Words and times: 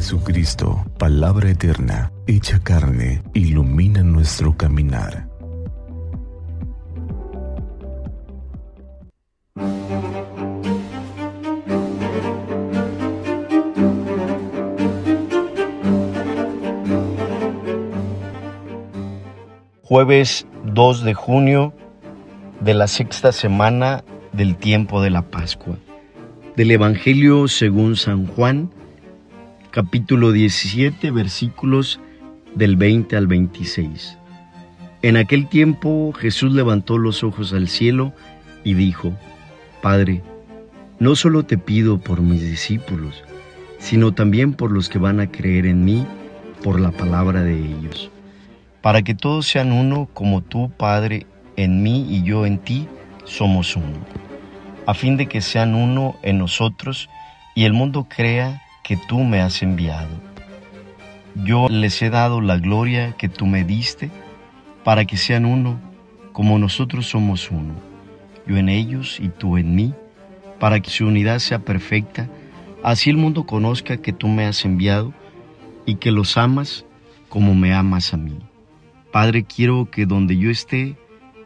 Jesucristo, 0.00 0.82
palabra 0.96 1.50
eterna, 1.50 2.10
hecha 2.26 2.58
carne, 2.60 3.22
ilumina 3.34 4.02
nuestro 4.02 4.56
caminar. 4.56 5.28
Jueves 19.82 20.46
2 20.64 21.04
de 21.04 21.12
junio 21.12 21.74
de 22.60 22.72
la 22.72 22.86
sexta 22.86 23.32
semana 23.32 24.02
del 24.32 24.56
tiempo 24.56 25.02
de 25.02 25.10
la 25.10 25.20
Pascua. 25.20 25.76
Del 26.56 26.70
Evangelio 26.70 27.48
según 27.48 27.96
San 27.96 28.26
Juan, 28.28 28.70
capítulo 29.70 30.32
17, 30.32 31.12
versículos 31.12 32.00
del 32.56 32.76
20 32.76 33.16
al 33.16 33.28
26. 33.28 34.18
En 35.02 35.16
aquel 35.16 35.48
tiempo 35.48 36.12
Jesús 36.12 36.52
levantó 36.52 36.98
los 36.98 37.22
ojos 37.22 37.52
al 37.52 37.68
cielo 37.68 38.12
y 38.64 38.74
dijo, 38.74 39.12
Padre, 39.80 40.22
no 40.98 41.14
solo 41.14 41.44
te 41.44 41.56
pido 41.56 41.98
por 41.98 42.20
mis 42.20 42.42
discípulos, 42.42 43.22
sino 43.78 44.12
también 44.12 44.54
por 44.54 44.72
los 44.72 44.88
que 44.88 44.98
van 44.98 45.20
a 45.20 45.30
creer 45.30 45.66
en 45.66 45.84
mí 45.84 46.04
por 46.64 46.80
la 46.80 46.90
palabra 46.90 47.42
de 47.42 47.54
ellos, 47.54 48.10
para 48.82 49.02
que 49.02 49.14
todos 49.14 49.46
sean 49.46 49.70
uno 49.70 50.08
como 50.12 50.42
tú, 50.42 50.70
Padre, 50.76 51.26
en 51.56 51.82
mí 51.82 52.06
y 52.10 52.24
yo 52.24 52.44
en 52.44 52.58
ti, 52.58 52.88
somos 53.24 53.76
uno, 53.76 54.04
a 54.86 54.94
fin 54.94 55.16
de 55.16 55.26
que 55.26 55.40
sean 55.40 55.76
uno 55.76 56.16
en 56.22 56.38
nosotros 56.38 57.08
y 57.54 57.64
el 57.64 57.72
mundo 57.72 58.06
crea 58.08 58.60
que 58.90 58.96
tú 58.96 59.20
me 59.20 59.40
has 59.40 59.62
enviado. 59.62 60.08
Yo 61.44 61.68
les 61.68 62.02
he 62.02 62.10
dado 62.10 62.40
la 62.40 62.58
gloria 62.58 63.12
que 63.12 63.28
tú 63.28 63.46
me 63.46 63.62
diste 63.62 64.10
para 64.82 65.04
que 65.04 65.16
sean 65.16 65.44
uno 65.44 65.80
como 66.32 66.58
nosotros 66.58 67.06
somos 67.06 67.52
uno, 67.52 67.74
yo 68.48 68.56
en 68.56 68.68
ellos 68.68 69.20
y 69.20 69.28
tú 69.28 69.58
en 69.58 69.76
mí, 69.76 69.94
para 70.58 70.80
que 70.80 70.90
su 70.90 71.06
unidad 71.06 71.38
sea 71.38 71.60
perfecta, 71.60 72.28
así 72.82 73.10
el 73.10 73.16
mundo 73.16 73.46
conozca 73.46 73.98
que 73.98 74.12
tú 74.12 74.26
me 74.26 74.44
has 74.44 74.64
enviado 74.64 75.14
y 75.86 75.94
que 75.94 76.10
los 76.10 76.36
amas 76.36 76.84
como 77.28 77.54
me 77.54 77.72
amas 77.72 78.12
a 78.12 78.16
mí. 78.16 78.40
Padre, 79.12 79.44
quiero 79.44 79.88
que 79.88 80.04
donde 80.04 80.36
yo 80.36 80.50
esté, 80.50 80.96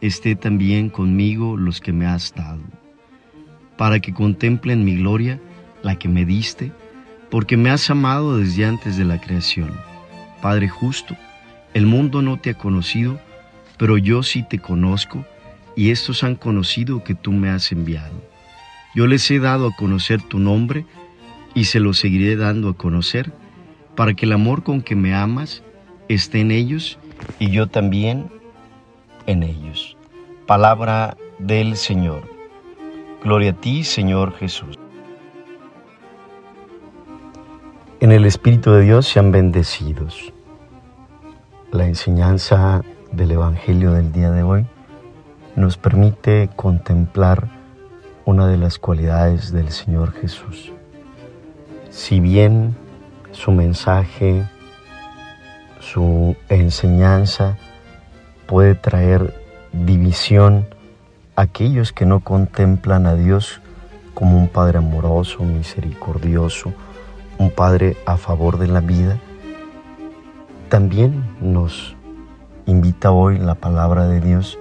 esté 0.01 0.35
también 0.35 0.89
conmigo 0.89 1.57
los 1.57 1.79
que 1.79 1.93
me 1.93 2.07
has 2.07 2.33
dado, 2.33 2.63
para 3.77 3.99
que 3.99 4.15
contemplen 4.15 4.83
mi 4.83 4.97
gloria, 4.97 5.39
la 5.83 5.99
que 5.99 6.09
me 6.09 6.25
diste, 6.25 6.71
porque 7.29 7.57
me 7.57 7.69
has 7.69 7.89
amado 7.89 8.37
desde 8.37 8.65
antes 8.65 8.97
de 8.97 9.05
la 9.05 9.19
creación. 9.19 9.71
Padre 10.41 10.67
justo, 10.69 11.15
el 11.73 11.85
mundo 11.85 12.21
no 12.21 12.39
te 12.39 12.51
ha 12.51 12.53
conocido, 12.53 13.19
pero 13.77 13.97
yo 13.97 14.23
sí 14.23 14.43
te 14.43 14.59
conozco, 14.59 15.25
y 15.75 15.91
estos 15.91 16.23
han 16.23 16.35
conocido 16.35 17.03
que 17.03 17.15
tú 17.15 17.31
me 17.31 17.49
has 17.49 17.71
enviado. 17.71 18.21
Yo 18.93 19.07
les 19.07 19.29
he 19.29 19.39
dado 19.39 19.67
a 19.67 19.75
conocer 19.75 20.21
tu 20.21 20.39
nombre, 20.39 20.85
y 21.53 21.65
se 21.65 21.79
lo 21.79 21.93
seguiré 21.93 22.35
dando 22.35 22.69
a 22.69 22.77
conocer, 22.77 23.33
para 23.95 24.13
que 24.13 24.25
el 24.25 24.33
amor 24.33 24.63
con 24.63 24.81
que 24.81 24.95
me 24.95 25.13
amas 25.13 25.63
esté 26.07 26.41
en 26.41 26.51
ellos, 26.51 26.97
y 27.39 27.49
yo 27.49 27.67
también 27.67 28.27
en 29.25 29.43
ellos. 29.43 29.97
Palabra 30.45 31.17
del 31.39 31.75
Señor. 31.75 32.23
Gloria 33.23 33.51
a 33.51 33.59
ti, 33.59 33.83
Señor 33.83 34.37
Jesús. 34.37 34.77
En 38.05 38.11
el 38.11 38.25
Espíritu 38.25 38.69
de 38.69 38.83
Dios 38.83 39.07
sean 39.07 39.31
bendecidos. 39.31 40.31
La 41.71 41.87
enseñanza 41.87 42.83
del 43.11 43.31
Evangelio 43.31 43.93
del 43.93 44.11
día 44.11 44.29
de 44.29 44.43
hoy 44.43 44.67
nos 45.55 45.77
permite 45.77 46.51
contemplar 46.55 47.47
una 48.23 48.47
de 48.47 48.57
las 48.57 48.77
cualidades 48.77 49.51
del 49.51 49.71
Señor 49.71 50.11
Jesús. 50.11 50.71
Si 51.89 52.19
bien 52.19 52.75
su 53.31 53.51
mensaje, 53.51 54.47
su 55.79 56.35
enseñanza 56.47 57.57
puede 58.45 58.75
traer 58.75 59.33
división 59.73 60.67
a 61.35 61.41
aquellos 61.41 61.91
que 61.91 62.05
no 62.05 62.19
contemplan 62.19 63.07
a 63.07 63.15
Dios 63.15 63.61
como 64.13 64.37
un 64.37 64.47
Padre 64.47 64.77
amoroso, 64.77 65.43
misericordioso, 65.43 66.71
un 67.37 67.51
Padre 67.51 67.97
a 68.05 68.17
favor 68.17 68.57
de 68.57 68.67
la 68.67 68.81
vida, 68.81 69.19
también 70.69 71.23
nos 71.41 71.95
invita 72.65 73.11
hoy 73.11 73.37
la 73.37 73.55
palabra 73.55 74.07
de 74.07 74.19
Dios 74.19 74.57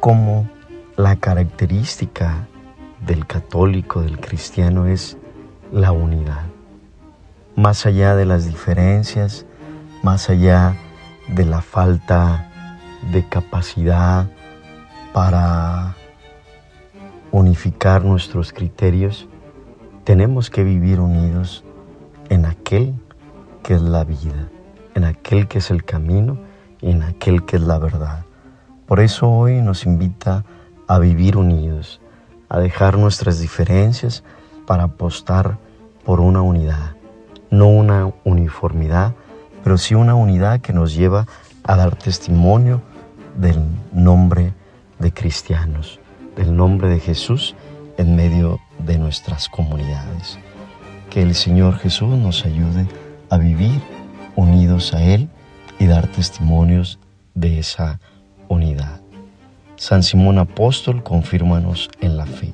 como 0.00 0.48
la 0.96 1.16
característica 1.16 2.46
del 3.04 3.26
católico, 3.26 4.02
del 4.02 4.20
cristiano, 4.20 4.86
es 4.86 5.16
la 5.72 5.92
unidad. 5.92 6.44
Más 7.54 7.86
allá 7.86 8.14
de 8.14 8.26
las 8.26 8.46
diferencias, 8.46 9.46
más 10.02 10.30
allá 10.30 10.76
de 11.28 11.44
la 11.44 11.60
falta 11.60 12.50
de 13.12 13.28
capacidad 13.28 14.28
para 15.12 15.96
unificar 17.32 18.04
nuestros 18.04 18.52
criterios, 18.52 19.28
tenemos 20.04 20.50
que 20.50 20.62
vivir 20.62 21.00
unidos 21.00 21.64
en 22.28 22.46
aquel 22.46 22.94
que 23.62 23.74
es 23.74 23.82
la 23.82 24.04
vida, 24.04 24.48
en 24.94 25.04
aquel 25.04 25.48
que 25.48 25.58
es 25.58 25.70
el 25.70 25.84
camino 25.84 26.38
y 26.80 26.90
en 26.90 27.02
aquel 27.02 27.44
que 27.44 27.56
es 27.56 27.62
la 27.62 27.78
verdad. 27.78 28.24
Por 28.86 29.00
eso 29.00 29.28
hoy 29.28 29.60
nos 29.60 29.86
invita 29.86 30.44
a 30.86 30.98
vivir 30.98 31.36
unidos, 31.36 32.00
a 32.48 32.58
dejar 32.58 32.96
nuestras 32.96 33.40
diferencias 33.40 34.22
para 34.66 34.84
apostar 34.84 35.58
por 36.04 36.20
una 36.20 36.42
unidad, 36.42 36.94
no 37.50 37.66
una 37.66 38.12
uniformidad, 38.24 39.14
pero 39.64 39.78
sí 39.78 39.94
una 39.94 40.14
unidad 40.14 40.60
que 40.60 40.72
nos 40.72 40.94
lleva 40.94 41.26
a 41.64 41.76
dar 41.76 41.96
testimonio 41.96 42.82
del 43.36 43.60
nombre 43.92 44.54
de 44.98 45.12
cristianos, 45.12 45.98
del 46.36 46.56
nombre 46.56 46.88
de 46.88 47.00
Jesús 47.00 47.56
en 47.98 48.14
medio 48.14 48.60
de 48.78 48.98
nuestras 48.98 49.48
comunidades. 49.48 50.38
Que 51.10 51.22
el 51.22 51.34
Señor 51.34 51.78
Jesús 51.78 52.16
nos 52.16 52.44
ayude 52.44 52.86
a 53.30 53.38
vivir 53.38 53.80
unidos 54.34 54.94
a 54.94 55.02
Él 55.02 55.28
y 55.78 55.86
dar 55.86 56.06
testimonios 56.06 56.98
de 57.34 57.58
esa 57.58 58.00
unidad. 58.48 59.00
San 59.76 60.02
Simón 60.02 60.38
Apóstol, 60.38 61.02
confírmanos 61.02 61.90
en 62.00 62.16
la 62.16 62.26
fe. 62.26 62.52